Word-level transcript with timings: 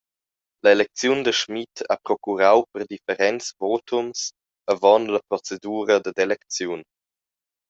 La 0.65 0.69
elecziun 0.75 1.19
da 1.25 1.33
Schmid 1.39 1.75
ha 1.89 1.95
procurau 2.07 2.57
per 2.71 2.81
differents 2.93 3.45
votums 3.65 4.19
avon 4.73 5.01
la 5.15 5.21
procedura 5.29 5.93
dad 6.05 6.17
elecziun. 6.25 6.81